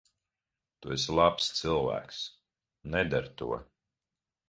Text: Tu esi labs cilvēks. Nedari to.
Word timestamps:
Tu 0.85 0.93
esi 0.95 1.17
labs 1.19 1.51
cilvēks. 1.59 2.25
Nedari 2.97 3.33
to. 3.43 3.55